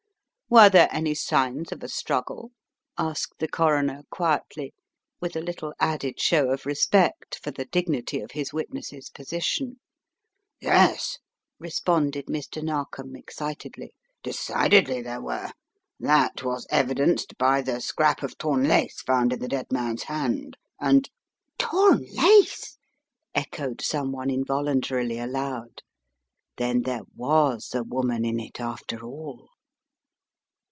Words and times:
"Were 0.53 0.67
there 0.67 0.89
any 0.91 1.15
signs 1.15 1.71
of 1.71 1.81
a 1.81 1.87
struggle?" 1.87 2.51
asked 2.97 3.39
the 3.39 3.47
Coroner, 3.47 4.01
quietly, 4.09 4.73
with 5.21 5.37
a 5.37 5.41
little 5.41 5.73
added 5.79 6.19
show 6.19 6.49
of 6.49 6.65
respect 6.65 7.39
for 7.41 7.51
the 7.51 7.63
dignity 7.63 8.19
of 8.19 8.31
his 8.31 8.51
witness's 8.51 9.09
position. 9.09 9.79
"Yes," 10.59 11.19
responded 11.57 12.25
Mr. 12.25 12.61
Narkom, 12.61 13.15
excitedly. 13.15 13.93
"De 14.23 14.31
cidely 14.31 15.01
there 15.01 15.21
were. 15.21 15.51
That 16.01 16.43
was 16.43 16.67
evidenced 16.69 17.37
by 17.37 17.61
the 17.61 17.79
scrap 17.79 18.21
of 18.21 18.37
torn 18.37 18.65
lace 18.67 19.01
found 19.03 19.31
in 19.31 19.39
the 19.39 19.47
dead 19.47 19.71
man's 19.71 20.03
hand, 20.03 20.57
and" 20.81 21.09
"Torn 21.57 22.03
lace?" 22.11 22.77
echoed 23.33 23.79
someone 23.79 24.29
involuntarily 24.29 25.17
aloud 25.17 25.81
Then 26.57 26.81
there 26.81 27.03
was 27.15 27.73
a 27.73 27.83
woman 27.85 28.25
in 28.25 28.37
it, 28.41 28.59
after 28.59 28.99
all 29.05 29.47